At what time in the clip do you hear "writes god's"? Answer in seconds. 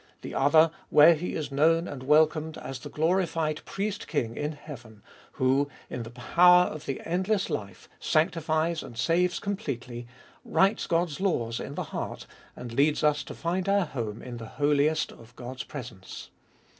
10.43-11.21